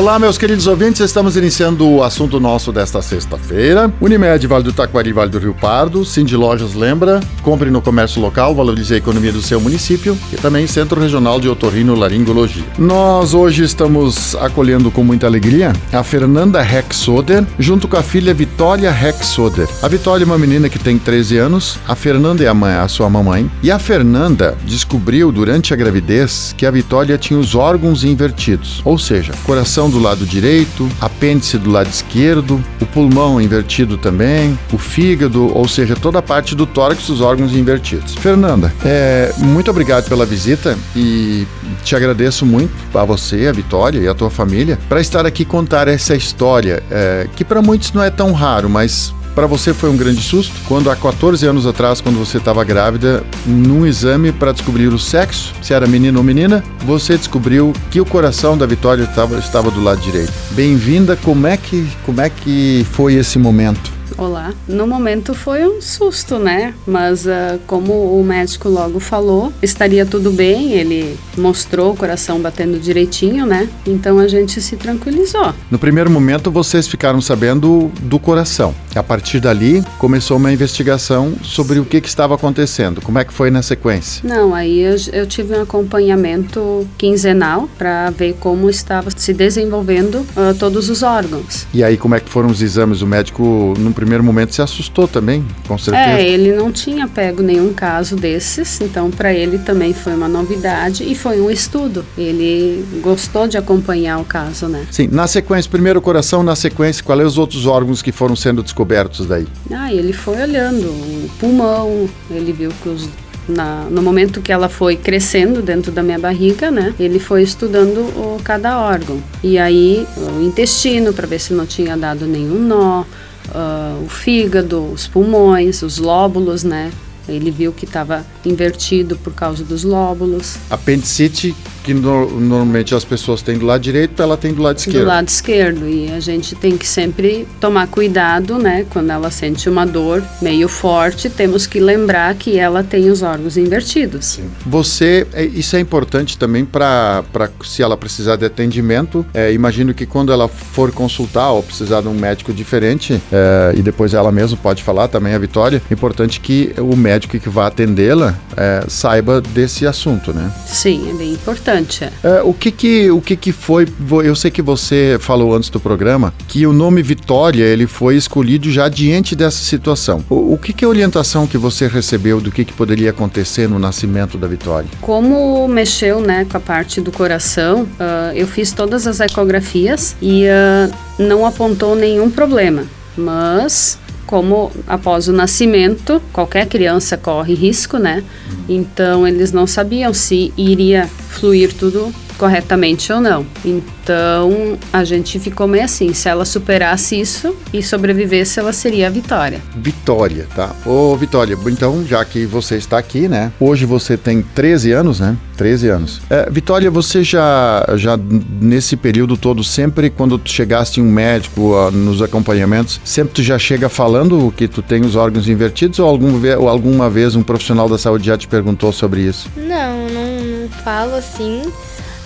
Olá, 0.00 0.18
meus 0.18 0.38
queridos 0.38 0.66
ouvintes, 0.66 1.02
estamos 1.02 1.36
iniciando 1.36 1.86
o 1.86 2.02
assunto 2.02 2.40
nosso 2.40 2.72
desta 2.72 3.02
sexta-feira. 3.02 3.92
Unimed, 4.00 4.46
Vale 4.46 4.64
do 4.64 4.72
Taquari, 4.72 5.12
Vale 5.12 5.30
do 5.30 5.38
Rio 5.38 5.52
Pardo, 5.52 6.06
Cindy 6.06 6.34
Lojas 6.36 6.72
lembra, 6.72 7.20
compre 7.42 7.70
no 7.70 7.82
comércio 7.82 8.18
local, 8.18 8.54
valorize 8.54 8.94
a 8.94 8.96
economia 8.96 9.30
do 9.30 9.42
seu 9.42 9.60
município 9.60 10.16
e 10.32 10.36
também 10.36 10.66
Centro 10.66 10.98
Regional 10.98 11.38
de 11.38 11.50
Otorrino 11.50 11.94
Laringologia. 11.94 12.64
Nós 12.78 13.34
hoje 13.34 13.62
estamos 13.62 14.34
acolhendo 14.36 14.90
com 14.90 15.04
muita 15.04 15.26
alegria 15.26 15.74
a 15.92 16.02
Fernanda 16.02 16.62
Rexoder, 16.62 17.46
junto 17.58 17.86
com 17.86 17.98
a 17.98 18.02
filha 18.02 18.32
Vitória 18.32 18.90
Rexoder. 18.90 19.68
A 19.82 19.88
Vitória 19.88 20.24
é 20.24 20.26
uma 20.26 20.38
menina 20.38 20.70
que 20.70 20.78
tem 20.78 20.96
13 20.96 21.36
anos, 21.36 21.78
a 21.86 21.94
Fernanda 21.94 22.42
é 22.42 22.48
a, 22.48 22.54
mãe, 22.54 22.72
a 22.72 22.88
sua 22.88 23.10
mamãe, 23.10 23.50
e 23.62 23.70
a 23.70 23.78
Fernanda 23.78 24.56
descobriu 24.64 25.30
durante 25.30 25.74
a 25.74 25.76
gravidez 25.76 26.54
que 26.56 26.64
a 26.64 26.70
Vitória 26.70 27.18
tinha 27.18 27.38
os 27.38 27.54
órgãos 27.54 28.02
invertidos, 28.02 28.80
ou 28.82 28.98
seja, 28.98 29.34
coração 29.44 29.89
do 29.90 29.98
lado 29.98 30.24
direito, 30.24 30.88
apêndice 31.00 31.58
do 31.58 31.70
lado 31.70 31.88
esquerdo, 31.88 32.62
o 32.80 32.86
pulmão 32.86 33.40
invertido 33.40 33.98
também, 33.98 34.58
o 34.72 34.78
fígado, 34.78 35.56
ou 35.56 35.66
seja, 35.68 35.94
toda 35.94 36.18
a 36.18 36.22
parte 36.22 36.54
do 36.54 36.66
tórax 36.66 37.08
os 37.08 37.20
órgãos 37.20 37.54
invertidos. 37.54 38.14
Fernanda, 38.14 38.72
é, 38.84 39.32
muito 39.38 39.70
obrigado 39.70 40.08
pela 40.08 40.24
visita 40.24 40.78
e 40.94 41.46
te 41.84 41.94
agradeço 41.96 42.46
muito 42.46 42.72
a 42.94 43.04
você, 43.04 43.46
a 43.46 43.52
Vitória 43.52 43.98
e 43.98 44.08
a 44.08 44.14
tua 44.14 44.30
família 44.30 44.78
para 44.88 45.00
estar 45.00 45.26
aqui 45.26 45.44
contar 45.44 45.88
essa 45.88 46.14
história 46.14 46.82
é, 46.90 47.28
que 47.36 47.44
para 47.44 47.60
muitos 47.60 47.92
não 47.92 48.02
é 48.02 48.10
tão 48.10 48.32
raro, 48.32 48.68
mas 48.68 49.14
para 49.34 49.46
você 49.46 49.72
foi 49.72 49.90
um 49.90 49.96
grande 49.96 50.22
susto 50.22 50.54
quando 50.66 50.90
há 50.90 50.96
14 50.96 51.46
anos 51.46 51.66
atrás, 51.66 52.00
quando 52.00 52.18
você 52.18 52.38
estava 52.38 52.62
grávida, 52.64 53.24
num 53.46 53.86
exame 53.86 54.32
para 54.32 54.52
descobrir 54.52 54.88
o 54.88 54.98
sexo, 54.98 55.52
se 55.62 55.72
era 55.72 55.86
menino 55.86 56.18
ou 56.18 56.24
menina, 56.24 56.62
você 56.84 57.16
descobriu 57.16 57.72
que 57.90 58.00
o 58.00 58.04
coração 58.04 58.56
da 58.56 58.66
Vitória 58.66 59.04
estava, 59.04 59.38
estava 59.38 59.70
do 59.70 59.82
lado 59.82 60.00
direito. 60.00 60.32
Bem-vinda. 60.52 61.16
Como 61.16 61.46
é 61.46 61.56
que 61.56 61.86
como 62.04 62.20
é 62.20 62.30
que 62.30 62.86
foi 62.92 63.14
esse 63.14 63.38
momento? 63.38 64.00
Olá. 64.20 64.52
No 64.68 64.86
momento 64.86 65.32
foi 65.32 65.66
um 65.66 65.80
susto, 65.80 66.38
né? 66.38 66.74
Mas 66.86 67.24
uh, 67.24 67.58
como 67.66 68.20
o 68.20 68.22
médico 68.22 68.68
logo 68.68 69.00
falou, 69.00 69.50
estaria 69.62 70.04
tudo 70.04 70.30
bem, 70.30 70.72
ele 70.72 71.16
mostrou 71.38 71.92
o 71.92 71.96
coração 71.96 72.38
batendo 72.38 72.78
direitinho, 72.78 73.46
né? 73.46 73.68
Então 73.86 74.18
a 74.18 74.28
gente 74.28 74.60
se 74.60 74.76
tranquilizou. 74.76 75.54
No 75.70 75.78
primeiro 75.78 76.10
momento 76.10 76.50
vocês 76.50 76.86
ficaram 76.86 77.20
sabendo 77.20 77.90
do 78.02 78.18
coração. 78.18 78.74
A 78.94 79.02
partir 79.04 79.38
dali 79.38 79.84
começou 79.98 80.36
uma 80.36 80.52
investigação 80.52 81.34
sobre 81.44 81.78
o 81.78 81.84
que, 81.84 82.00
que 82.00 82.08
estava 82.08 82.34
acontecendo. 82.34 83.00
Como 83.00 83.18
é 83.18 83.24
que 83.24 83.32
foi 83.32 83.50
na 83.50 83.62
sequência? 83.62 84.20
Não, 84.28 84.52
aí 84.52 84.80
eu, 84.80 84.96
eu 85.12 85.26
tive 85.26 85.54
um 85.54 85.62
acompanhamento 85.62 86.86
quinzenal 86.98 87.68
para 87.78 88.10
ver 88.10 88.34
como 88.40 88.68
estava 88.68 89.08
se 89.14 89.32
desenvolvendo 89.32 90.16
uh, 90.16 90.54
todos 90.58 90.90
os 90.90 91.02
órgãos. 91.04 91.66
E 91.72 91.84
aí 91.84 91.96
como 91.96 92.16
é 92.16 92.20
que 92.20 92.28
foram 92.28 92.48
os 92.48 92.60
exames? 92.60 93.00
O 93.00 93.06
médico 93.06 93.74
no 93.78 93.92
primeiro 93.92 94.24
momento 94.24 94.54
se 94.54 94.62
assustou 94.62 95.06
também, 95.06 95.44
com 95.68 95.78
certeza. 95.78 96.18
É, 96.18 96.28
ele 96.28 96.52
não 96.52 96.72
tinha 96.72 97.06
pego 97.06 97.42
nenhum 97.42 97.72
caso 97.72 98.16
desses, 98.16 98.80
então 98.80 99.10
para 99.10 99.32
ele 99.32 99.58
também 99.58 99.94
foi 99.94 100.14
uma 100.14 100.28
novidade 100.28 101.04
e 101.04 101.14
foi 101.14 101.40
um 101.40 101.50
estudo. 101.50 102.04
Ele 102.18 102.84
gostou 103.00 103.46
de 103.46 103.56
acompanhar 103.56 104.18
o 104.18 104.24
caso, 104.24 104.66
né? 104.66 104.84
Sim, 104.90 105.08
na 105.12 105.28
sequência, 105.28 105.70
primeiro 105.70 106.00
o 106.00 106.02
coração, 106.02 106.42
na 106.42 106.56
sequência, 106.56 107.04
quais 107.04 107.20
os 107.20 107.38
outros 107.38 107.66
órgãos 107.66 108.02
que 108.02 108.10
foram 108.10 108.34
sendo 108.34 108.62
descobertos 108.62 108.79
daí? 109.26 109.46
Ah, 109.70 109.92
ele 109.92 110.12
foi 110.12 110.40
olhando 110.42 110.86
o 110.86 111.30
pulmão, 111.38 112.08
ele 112.30 112.52
viu 112.52 112.70
que 112.82 112.88
os 112.88 113.08
na, 113.48 113.86
no 113.90 114.00
momento 114.00 114.40
que 114.40 114.52
ela 114.52 114.68
foi 114.68 114.96
crescendo 114.96 115.60
dentro 115.60 115.90
da 115.90 116.02
minha 116.02 116.18
barriga, 116.18 116.70
né? 116.70 116.94
Ele 116.98 117.18
foi 117.18 117.42
estudando 117.42 117.98
o, 117.98 118.40
cada 118.44 118.78
órgão. 118.80 119.20
E 119.42 119.58
aí 119.58 120.06
o 120.16 120.42
intestino 120.42 121.12
para 121.12 121.26
ver 121.26 121.40
se 121.40 121.52
não 121.52 121.66
tinha 121.66 121.96
dado 121.96 122.26
nenhum 122.26 122.60
nó, 122.60 123.00
uh, 123.00 124.04
o 124.04 124.08
fígado, 124.08 124.84
os 124.92 125.06
pulmões, 125.06 125.82
os 125.82 125.98
lóbulos, 125.98 126.62
né? 126.62 126.90
Ele 127.30 127.50
viu 127.50 127.72
que 127.72 127.84
estava 127.84 128.24
invertido 128.44 129.16
por 129.16 129.32
causa 129.32 129.64
dos 129.64 129.84
lóbulos. 129.84 130.56
Apendicite 130.68 131.54
que 131.82 131.94
no, 131.94 132.40
normalmente 132.40 132.94
as 132.94 133.04
pessoas 133.04 133.42
têm 133.42 133.58
do 133.58 133.66
lado 133.66 133.80
direito, 133.80 134.22
ela 134.22 134.36
tem 134.36 134.52
do 134.52 134.62
lado 134.62 134.78
esquerdo. 134.78 135.00
Do 135.00 135.06
lado 135.06 135.28
esquerdo. 135.28 135.88
E 135.88 136.10
a 136.10 136.20
gente 136.20 136.54
tem 136.54 136.76
que 136.76 136.86
sempre 136.86 137.46
tomar 137.60 137.86
cuidado, 137.88 138.58
né? 138.58 138.86
Quando 138.90 139.10
ela 139.10 139.30
sente 139.30 139.68
uma 139.68 139.86
dor 139.86 140.22
meio 140.40 140.68
forte, 140.68 141.28
temos 141.30 141.66
que 141.66 141.80
lembrar 141.80 142.34
que 142.34 142.58
ela 142.58 142.82
tem 142.82 143.10
os 143.10 143.22
órgãos 143.22 143.56
invertidos. 143.56 144.26
Sim. 144.26 144.50
Você, 144.66 145.26
é, 145.32 145.44
isso 145.44 145.76
é 145.76 145.80
importante 145.80 146.36
também 146.36 146.64
para 146.64 147.24
se 147.64 147.82
ela 147.82 147.96
precisar 147.96 148.36
de 148.36 148.44
atendimento. 148.44 149.24
É, 149.32 149.52
imagino 149.52 149.94
que 149.94 150.06
quando 150.06 150.32
ela 150.32 150.48
for 150.48 150.92
consultar 150.92 151.50
ou 151.50 151.62
precisar 151.62 152.02
de 152.02 152.08
um 152.08 152.14
médico 152.14 152.52
diferente, 152.52 153.20
é, 153.32 153.72
e 153.76 153.82
depois 153.82 154.14
ela 154.14 154.30
mesma 154.30 154.56
pode 154.56 154.82
falar 154.82 155.08
também, 155.08 155.34
a 155.34 155.38
Vitória, 155.38 155.82
é 155.90 155.94
importante 155.94 156.40
que 156.40 156.72
o 156.78 156.94
médico 156.94 157.19
que 157.28 157.48
vai 157.48 157.66
atendê-la 157.66 158.34
é, 158.56 158.84
saiba 158.88 159.40
desse 159.40 159.86
assunto, 159.86 160.32
né? 160.32 160.50
Sim, 160.66 161.10
é 161.10 161.14
bem 161.14 161.32
importante 161.32 161.50
importante. 161.50 162.08
É, 162.22 162.42
o 162.42 162.52
que 162.52 162.70
que, 162.70 163.10
o 163.10 163.20
que 163.20 163.36
que 163.36 163.52
foi, 163.52 163.86
eu 164.24 164.34
sei 164.34 164.50
que 164.50 164.62
você 164.62 165.16
falou 165.20 165.54
antes 165.54 165.68
do 165.70 165.80
programa, 165.80 166.32
que 166.48 166.66
o 166.66 166.72
nome 166.72 167.02
Vitória, 167.02 167.64
ele 167.64 167.86
foi 167.86 168.16
escolhido 168.16 168.70
já 168.70 168.88
diante 168.88 169.34
dessa 169.34 169.62
situação. 169.62 170.24
O, 170.28 170.54
o 170.54 170.58
que 170.58 170.72
que 170.72 170.84
é 170.84 170.86
a 170.86 170.88
orientação 170.88 171.46
que 171.46 171.58
você 171.58 171.86
recebeu 171.86 172.40
do 172.40 172.50
que 172.50 172.64
que 172.64 172.72
poderia 172.72 173.10
acontecer 173.10 173.68
no 173.68 173.78
nascimento 173.78 174.38
da 174.38 174.46
Vitória? 174.46 174.88
Como 175.00 175.66
mexeu, 175.68 176.20
né, 176.20 176.46
com 176.48 176.56
a 176.56 176.60
parte 176.60 177.00
do 177.00 177.10
coração, 177.10 177.82
uh, 177.82 178.34
eu 178.34 178.46
fiz 178.46 178.72
todas 178.72 179.06
as 179.06 179.20
ecografias 179.20 180.16
e 180.20 180.44
uh, 180.44 180.94
não 181.18 181.44
apontou 181.44 181.94
nenhum 181.94 182.30
problema. 182.30 182.84
Mas 183.16 183.98
como 184.30 184.70
após 184.86 185.26
o 185.26 185.32
nascimento, 185.32 186.22
qualquer 186.32 186.66
criança 186.66 187.16
corre 187.16 187.52
risco, 187.52 187.98
né? 187.98 188.22
Então 188.68 189.26
eles 189.26 189.50
não 189.50 189.66
sabiam 189.66 190.14
se 190.14 190.54
iria 190.56 191.08
fluir 191.30 191.74
tudo 191.74 192.14
corretamente 192.40 193.12
ou 193.12 193.20
não. 193.20 193.44
Então 193.62 194.78
a 194.90 195.04
gente 195.04 195.38
ficou 195.38 195.68
meio 195.68 195.84
assim: 195.84 196.14
se 196.14 196.26
ela 196.26 196.46
superasse 196.46 197.20
isso 197.20 197.54
e 197.70 197.82
sobrevivesse, 197.82 198.58
ela 198.58 198.72
seria 198.72 199.08
a 199.08 199.10
Vitória. 199.10 199.60
Vitória, 199.76 200.48
tá? 200.56 200.74
Ô 200.86 201.14
Vitória, 201.16 201.56
então 201.66 202.02
já 202.06 202.24
que 202.24 202.46
você 202.46 202.76
está 202.76 202.96
aqui, 202.96 203.28
né? 203.28 203.52
Hoje 203.60 203.84
você 203.84 204.16
tem 204.16 204.40
13 204.40 204.92
anos, 204.92 205.20
né? 205.20 205.36
13 205.58 205.88
anos. 205.88 206.22
É, 206.30 206.48
Vitória, 206.50 206.90
você 206.90 207.22
já, 207.22 207.86
já 207.96 208.18
nesse 208.62 208.96
período 208.96 209.36
todo, 209.36 209.62
sempre 209.62 210.08
quando 210.08 210.38
tu 210.38 210.50
chegaste 210.50 211.00
em 211.00 211.02
um 211.02 211.10
médico 211.10 211.74
uh, 211.74 211.90
nos 211.90 212.22
acompanhamentos, 212.22 212.98
sempre 213.04 213.34
tu 213.34 213.42
já 213.42 213.58
chega 213.58 213.90
falando 213.90 214.50
que 214.56 214.66
tu 214.66 214.80
tem 214.80 215.02
os 215.02 215.16
órgãos 215.16 215.46
invertidos 215.46 215.98
ou, 215.98 216.08
algum, 216.08 216.40
ou 216.58 216.66
alguma 216.66 217.10
vez 217.10 217.36
um 217.36 217.42
profissional 217.42 217.86
da 217.90 217.98
saúde 217.98 218.26
já 218.26 218.38
te 218.38 218.48
perguntou 218.48 218.90
sobre 218.90 219.20
isso? 219.20 219.50
Não, 219.54 220.08
não, 220.08 220.60
não 220.62 220.68
falo 220.82 221.16
assim. 221.16 221.62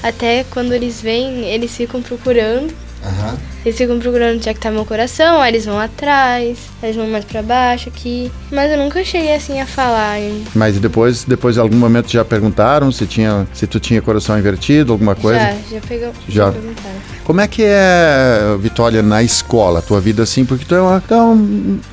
Até 0.04 0.44
quando 0.50 0.74
eles 0.74 1.00
vêm, 1.00 1.46
eles 1.46 1.74
ficam 1.74 2.02
procurando. 2.02 2.70
Uhum. 3.02 3.38
Eles 3.64 3.78
ficam 3.78 3.98
procurando 3.98 4.36
onde 4.36 4.46
é 4.46 4.52
que 4.52 4.60
tá 4.60 4.70
meu 4.70 4.84
coração, 4.84 5.40
aí 5.40 5.50
eles 5.50 5.64
vão 5.64 5.78
atrás, 5.78 6.58
eles 6.82 6.94
vão 6.94 7.08
mais 7.08 7.24
para 7.24 7.40
baixo 7.40 7.88
aqui. 7.88 8.30
Mas 8.52 8.70
eu 8.70 8.76
nunca 8.76 9.02
cheguei 9.02 9.34
assim 9.34 9.58
a 9.62 9.66
falar. 9.66 10.20
Hein? 10.20 10.44
Mas 10.54 10.78
depois, 10.78 11.24
depois 11.24 11.54
de 11.54 11.60
algum 11.60 11.76
momento 11.76 12.10
já 12.10 12.22
perguntaram 12.22 12.92
se 12.92 13.06
tinha, 13.06 13.46
se 13.54 13.66
tu 13.66 13.80
tinha 13.80 14.02
coração 14.02 14.38
invertido, 14.38 14.92
alguma 14.92 15.14
coisa? 15.14 15.40
Já, 15.40 15.56
já 15.72 15.80
pegou. 15.80 16.12
Já. 16.28 16.44
já 16.46 16.52
perguntaram. 16.52 17.13
Como 17.24 17.40
é 17.40 17.48
que 17.48 17.62
é, 17.64 18.54
Vitória, 18.60 19.02
na 19.02 19.22
escola, 19.22 19.78
a 19.78 19.82
tua 19.82 19.98
vida 19.98 20.22
assim? 20.22 20.44
Porque 20.44 20.64
tu 20.64 20.74
é 20.74 20.80
uma, 20.80 21.00
tu 21.00 21.14
é 21.14 21.22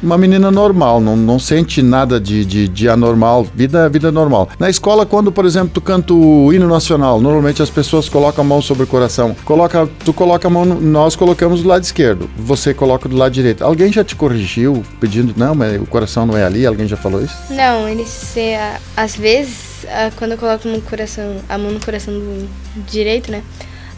uma 0.04 0.18
menina 0.18 0.51
normal, 0.51 1.00
não, 1.00 1.16
não 1.16 1.39
sente 1.39 1.81
nada 1.81 2.19
de, 2.19 2.45
de, 2.45 2.68
de, 2.68 2.89
anormal, 2.89 3.48
vida, 3.56 3.88
vida 3.88 4.12
normal. 4.12 4.50
Na 4.60 4.69
escola, 4.69 5.06
quando, 5.06 5.31
por 5.31 5.45
exemplo, 5.45 5.69
tu 5.74 5.80
canta 5.80 6.13
o 6.13 6.51
hino 6.51 6.68
nacional, 6.68 7.22
normalmente 7.22 7.62
as 7.62 7.69
pessoas 7.69 8.10
colocam 8.10 8.44
a 8.44 8.48
mão 8.48 8.62
sobre 8.62 8.83
o 8.83 8.88
coração. 8.88 9.33
Coloca, 9.45 9.88
tu 10.04 10.12
coloca 10.12 10.50
a 10.50 10.51
mão, 10.51 10.66
nós 10.66 11.16
colocamos 11.16 11.63
do 11.63 11.69
lado 11.69 11.84
esquerdo, 11.84 12.30
você 12.38 12.74
coloca 12.74 13.07
do 13.07 13.16
lado 13.16 13.31
direito. 13.31 13.63
Alguém 13.63 13.92
já 13.92 14.04
te 14.04 14.18
corrigiu 14.18 14.84
pedindo, 15.00 15.34
não, 15.38 15.56
mas 15.56 15.81
o 15.81 15.86
coração 15.86 16.25
não 16.25 16.38
é 16.38 16.44
ali? 16.44 16.66
Alguém 16.66 16.89
já 16.89 16.98
falou 16.98 17.24
isso? 17.24 17.36
Não, 17.50 17.88
eles, 17.88 18.36
às 18.98 19.16
vezes, 19.16 19.86
quando 20.18 20.31
eu 20.31 20.38
coloco 20.38 20.68
no 20.68 20.81
coração, 20.81 21.38
a 21.48 21.57
mão 21.57 21.72
no 21.72 21.80
coração 21.80 22.13
do 22.13 22.50
direito, 22.86 23.31
né? 23.31 23.42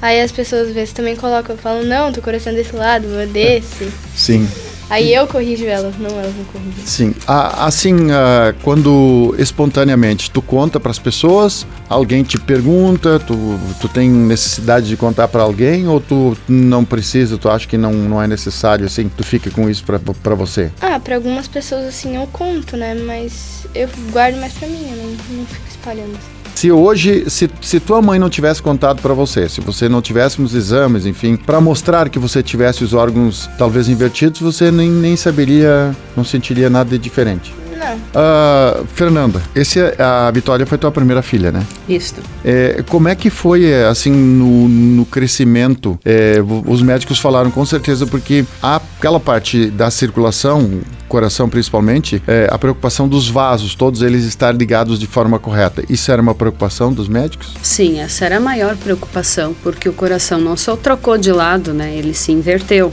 Aí 0.04 0.20
as 0.20 0.34
pessoas 0.34 0.68
às 0.68 0.74
vezes 0.74 0.92
também 0.92 1.16
colocam, 1.16 1.56
falam, 1.56 1.82
não, 1.86 2.12
teu 2.12 2.22
coração 2.22 2.54
desse 2.54 2.76
lado, 2.76 3.08
é 3.22 3.26
desse. 3.26 3.90
Sim. 4.14 4.46
Aí 4.90 5.14
eu 5.14 5.26
corrijo 5.26 5.64
elas, 5.66 5.98
não 5.98 6.10
elas 6.10 6.36
me 6.36 6.44
corrigem. 6.44 6.86
Sim. 6.86 7.16
Assim, 7.26 8.12
ah, 8.12 8.54
quando 8.64 9.34
espontaneamente 9.40 10.30
tu 10.30 10.42
conta 10.42 10.78
para 10.78 10.92
as 10.92 11.00
pessoas, 11.00 11.66
alguém 11.88 12.22
te 12.22 12.38
pergunta, 12.38 13.18
tu, 13.18 13.58
tu 13.80 13.88
tem 13.88 14.10
necessidade 14.10 14.90
de 14.90 14.98
contar 14.98 15.30
para 15.30 15.44
alguém 15.44 15.88
ou 15.88 16.02
tu 16.02 16.38
não 16.50 16.84
precisa, 16.84 17.38
tu 17.38 17.48
acha 17.48 17.66
que 17.66 17.78
não, 17.78 17.94
não 17.94 18.22
é 18.22 18.28
necessário, 18.28 18.86
assim, 18.86 19.08
tu 19.08 19.24
fica 19.24 19.50
com 19.52 19.70
isso 19.70 19.86
para 19.86 20.36
você? 20.36 20.70
Ah, 20.82 21.00
pra 21.00 21.16
algumas 21.16 21.48
pessoas 21.48 21.86
assim 21.86 22.18
eu 22.18 22.28
conto, 22.28 22.76
né? 22.76 22.94
Mas 22.94 23.66
eu 23.74 23.88
guardo 24.12 24.36
mais 24.36 24.52
pra 24.52 24.68
mim, 24.68 24.86
eu 24.92 24.98
não, 24.98 25.38
não 25.38 25.46
fico 25.46 25.66
espalhando 25.70 26.12
assim. 26.18 26.43
Se 26.56 26.72
hoje, 26.72 27.30
se, 27.30 27.50
se 27.62 27.80
tua 27.80 28.02
mãe 28.02 28.20
não 28.20 28.30
tivesse 28.30 28.62
contado 28.62 29.02
para 29.02 29.14
você, 29.14 29.50
se 29.50 29.60
você 29.60 29.90
não 29.90 30.02
tivesse 30.02 30.42
nos 30.42 30.54
exames, 30.54 31.06
enfim, 31.06 31.36
para 31.36 31.60
mostrar 31.60 32.10
que 32.10 32.20
você 32.20 32.42
tivesse 32.42 32.84
os 32.84 32.94
órgãos 32.94 33.50
talvez 33.58 33.90
invertidos, 33.90 34.40
você 34.40 34.72
nem, 34.72 34.90
nem 34.90 35.16
saberia, 35.16 35.96
não 36.16 36.24
sentiria 36.24 36.70
nada 36.70 36.92
de 36.92 36.98
diferente. 36.98 37.63
Ah, 38.14 38.82
Fernanda, 38.94 39.42
esse, 39.56 39.80
é- 39.80 39.96
a 40.00 40.30
Vitória 40.32 40.66
foi 40.66 40.78
tua 40.78 40.92
primeira 40.92 41.22
filha, 41.22 41.52
né? 41.52 41.64
Isso. 41.88 42.16
É, 42.44 42.84
como 42.88 43.08
é 43.08 43.16
que 43.16 43.30
foi, 43.30 43.66
é, 43.66 43.86
assim, 43.86 44.12
no, 44.12 44.68
no 44.68 45.06
crescimento? 45.06 46.00
É, 46.06 46.36
os 46.66 46.82
médicos 46.82 47.20
falaram 47.20 47.50
com 47.52 47.66
certeza 47.66 48.06
porque 48.06 48.46
aquela 48.62 49.20
parte 49.20 49.70
da 49.70 49.90
circulação, 49.92 50.82
coração 51.08 51.50
principalmente, 51.50 52.22
é, 52.28 52.48
a 52.52 52.58
preocupação 52.58 53.08
dos 53.08 53.30
vasos, 53.30 53.76
todos 53.76 54.02
eles 54.02 54.24
estar 54.26 54.54
ligados 54.56 55.00
de 55.00 55.08
forma 55.08 55.38
correta. 55.40 55.84
Isso 55.90 56.12
era 56.12 56.22
uma 56.22 56.36
preocupação 56.36 56.92
dos 56.94 57.08
médicos? 57.08 57.54
Sim, 57.62 58.00
essa 58.00 58.26
era 58.26 58.38
a 58.38 58.40
maior 58.40 58.76
preocupação, 58.78 59.56
porque 59.64 59.88
o 59.90 59.94
coração 59.94 60.40
não 60.40 60.56
só 60.58 60.76
trocou 60.76 61.18
de 61.18 61.32
lado, 61.32 61.74
né? 61.74 61.96
Ele 61.96 62.14
se 62.14 62.32
inverteu. 62.32 62.92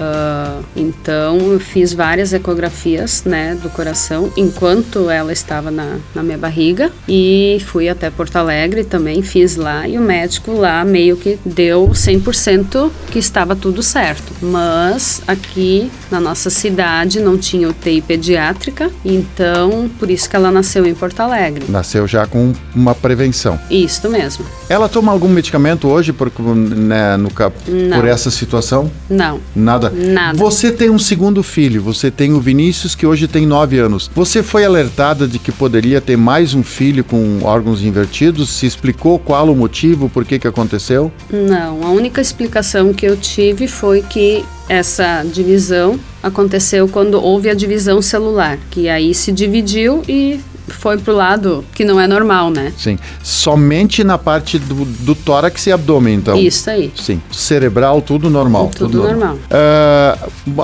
Ah, 0.00 0.60
então, 0.74 1.38
eu 1.52 1.60
fiz 1.60 1.92
várias 1.92 2.32
ecografias, 2.32 3.22
né, 3.24 3.56
do 3.62 3.68
coração 3.68 4.32
enquanto 4.36 5.10
ela 5.10 5.32
estava 5.32 5.70
na, 5.70 5.98
na 6.14 6.22
minha 6.22 6.38
barriga 6.38 6.90
e 7.08 7.58
fui 7.66 7.88
até 7.88 8.10
Porto 8.10 8.36
Alegre 8.36 8.84
também, 8.84 9.22
fiz 9.22 9.56
lá 9.56 9.86
e 9.86 9.98
o 9.98 10.00
médico 10.00 10.52
lá 10.52 10.84
meio 10.84 11.16
que 11.16 11.38
deu 11.44 11.88
100% 11.88 12.90
que 13.10 13.18
estava 13.18 13.54
tudo 13.54 13.82
certo. 13.82 14.32
Mas 14.40 15.22
aqui 15.26 15.90
na 16.10 16.20
nossa 16.20 16.48
cidade 16.50 17.20
não 17.20 17.36
tinha 17.36 17.68
UTI 17.68 18.00
pediátrica, 18.00 18.90
então 19.04 19.90
por 19.98 20.10
isso 20.10 20.28
que 20.28 20.36
ela 20.36 20.50
nasceu 20.50 20.86
em 20.86 20.94
Porto 20.94 21.20
Alegre. 21.20 21.66
Nasceu 21.68 22.06
já 22.06 22.26
com 22.26 22.52
uma 22.74 22.94
prevenção. 22.94 23.58
Isso 23.70 24.08
mesmo. 24.08 24.44
Ela 24.68 24.88
toma 24.88 25.12
algum 25.12 25.28
medicamento 25.28 25.88
hoje 25.88 26.12
por, 26.12 26.30
né, 26.54 27.16
no, 27.16 27.30
Não. 27.68 27.98
por 27.98 28.08
essa 28.08 28.30
situação? 28.30 28.90
Não. 29.08 29.40
Nada. 29.54 29.89
Nada. 29.92 30.36
Você 30.38 30.70
tem 30.72 30.90
um 30.90 30.98
segundo 30.98 31.42
filho, 31.42 31.82
você 31.82 32.10
tem 32.10 32.32
o 32.32 32.40
Vinícius, 32.40 32.94
que 32.94 33.06
hoje 33.06 33.26
tem 33.28 33.46
nove 33.46 33.78
anos. 33.78 34.10
Você 34.14 34.42
foi 34.42 34.64
alertada 34.64 35.26
de 35.26 35.38
que 35.38 35.52
poderia 35.52 36.00
ter 36.00 36.16
mais 36.16 36.54
um 36.54 36.62
filho 36.62 37.04
com 37.04 37.40
órgãos 37.42 37.82
invertidos? 37.82 38.50
Se 38.50 38.66
explicou 38.66 39.18
qual 39.18 39.48
o 39.50 39.56
motivo, 39.56 40.08
por 40.08 40.24
que 40.24 40.38
que 40.38 40.46
aconteceu? 40.46 41.12
Não, 41.30 41.82
a 41.84 41.90
única 41.90 42.20
explicação 42.20 42.92
que 42.92 43.06
eu 43.06 43.16
tive 43.16 43.66
foi 43.66 44.02
que 44.02 44.44
essa 44.68 45.24
divisão 45.24 45.98
aconteceu 46.22 46.86
quando 46.86 47.14
houve 47.14 47.48
a 47.50 47.54
divisão 47.54 48.00
celular, 48.00 48.58
que 48.70 48.88
aí 48.88 49.14
se 49.14 49.32
dividiu 49.32 50.02
e 50.08 50.38
foi 50.74 50.98
pro 50.98 51.14
lado 51.14 51.64
que 51.74 51.84
não 51.84 51.98
é 52.00 52.06
normal, 52.06 52.50
né? 52.50 52.72
Sim. 52.76 52.98
Somente 53.22 54.02
na 54.04 54.18
parte 54.18 54.58
do, 54.58 54.84
do 54.84 55.14
tórax 55.14 55.66
e 55.66 55.72
abdômen, 55.72 56.14
então? 56.16 56.36
Isso 56.36 56.68
aí. 56.70 56.92
Sim. 56.96 57.20
Cerebral, 57.30 58.02
tudo 58.02 58.28
normal. 58.28 58.70
Tudo 58.76 59.02
normal. 59.02 59.38
Ah, 59.50 60.18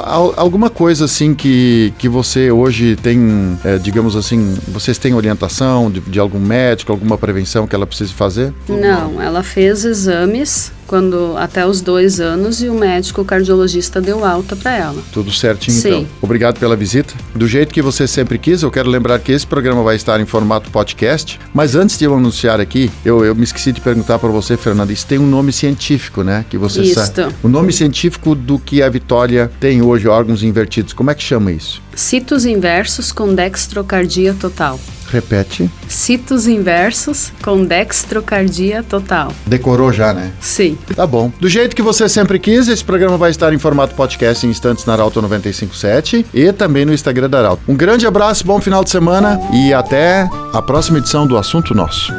al- 0.04 0.34
alguma 0.36 0.68
coisa 0.70 1.04
assim 1.06 1.34
que, 1.34 1.92
que 1.98 2.08
você 2.08 2.50
hoje 2.50 2.96
tem, 2.96 3.58
eh, 3.64 3.78
digamos 3.78 4.16
assim, 4.16 4.56
vocês 4.68 4.98
têm 4.98 5.14
orientação 5.14 5.90
de, 5.90 6.00
de 6.00 6.18
algum 6.18 6.38
médico, 6.40 6.92
alguma 6.92 7.16
prevenção 7.18 7.66
que 7.66 7.74
ela 7.74 7.86
precise 7.86 8.12
fazer? 8.12 8.52
Não, 8.68 9.20
ela 9.20 9.42
fez 9.42 9.84
exames 9.84 10.72
quando 10.86 11.34
até 11.36 11.66
os 11.66 11.80
dois 11.80 12.20
anos 12.20 12.62
e 12.62 12.68
o 12.68 12.74
médico 12.74 13.24
cardiologista 13.24 14.00
deu 14.00 14.24
alta 14.24 14.54
para 14.54 14.76
ela. 14.76 15.02
Tudo 15.12 15.32
certinho, 15.32 15.76
Sim. 15.76 15.88
então. 15.88 16.06
Obrigado 16.22 16.58
pela 16.58 16.76
visita. 16.76 17.14
Do 17.34 17.46
jeito 17.46 17.72
que 17.72 17.82
você 17.82 18.06
sempre 18.06 18.38
quis, 18.38 18.62
eu 18.62 18.70
quero 18.70 18.88
lembrar 18.88 19.18
que 19.18 19.32
esse 19.32 19.46
programa 19.46 19.82
vai 19.82 19.96
estar 19.96 20.20
em 20.20 20.26
formato 20.26 20.70
podcast. 20.70 21.38
Mas 21.52 21.74
antes 21.74 21.98
de 21.98 22.04
eu 22.04 22.14
anunciar 22.14 22.60
aqui, 22.60 22.90
eu, 23.04 23.24
eu 23.24 23.34
me 23.34 23.44
esqueci 23.44 23.72
de 23.72 23.80
perguntar 23.80 24.18
para 24.18 24.28
você, 24.28 24.56
Fernanda. 24.56 24.92
Isso 24.92 25.06
tem 25.06 25.18
um 25.18 25.26
nome 25.26 25.52
científico, 25.52 26.22
né? 26.22 26.44
Que 26.48 26.56
você 26.56 26.82
Isto. 26.82 27.00
sabe. 27.00 27.34
O 27.42 27.48
nome 27.48 27.72
científico 27.72 28.34
do 28.34 28.58
que 28.58 28.82
a 28.82 28.88
Vitória 28.88 29.50
tem 29.60 29.82
hoje, 29.82 30.08
órgãos 30.08 30.42
invertidos. 30.42 30.92
Como 30.92 31.10
é 31.10 31.14
que 31.14 31.22
chama 31.22 31.52
isso? 31.52 31.82
Citos 31.94 32.44
inversos 32.44 33.12
com 33.12 33.34
dextrocardia 33.34 34.34
total. 34.34 34.78
Repete. 35.10 35.70
Citos 35.88 36.46
inversos 36.46 37.32
com 37.42 37.64
dextrocardia 37.64 38.82
total. 38.82 39.32
Decorou 39.46 39.92
já, 39.92 40.12
né? 40.12 40.32
Sim. 40.40 40.76
Tá 40.94 41.06
bom. 41.06 41.30
Do 41.40 41.48
jeito 41.48 41.76
que 41.76 41.82
você 41.82 42.08
sempre 42.08 42.38
quis, 42.38 42.68
esse 42.68 42.84
programa 42.84 43.16
vai 43.16 43.30
estar 43.30 43.52
em 43.52 43.58
formato 43.58 43.94
podcast 43.94 44.46
em 44.46 44.50
instantes 44.50 44.84
na 44.84 44.94
Arauto 44.94 45.22
957 45.22 46.26
e 46.34 46.52
também 46.52 46.84
no 46.84 46.92
Instagram 46.92 47.30
da 47.30 47.38
Arauto. 47.38 47.62
Um 47.68 47.74
grande 47.74 48.06
abraço, 48.06 48.44
bom 48.46 48.60
final 48.60 48.82
de 48.82 48.90
semana 48.90 49.40
e 49.52 49.72
até 49.72 50.28
a 50.52 50.60
próxima 50.62 50.98
edição 50.98 51.26
do 51.26 51.36
Assunto 51.36 51.74
Nosso. 51.74 52.12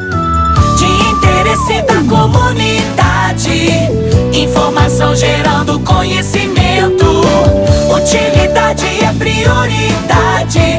De 0.78 0.86
interesse 0.86 1.82
da 1.84 2.02
comunidade. 2.10 3.98
Informação 4.34 5.16
gerando 5.16 5.80
conhecimento. 5.82 7.06
Utilidade 7.94 8.86
é 9.04 9.14
prioridade. 9.18 10.77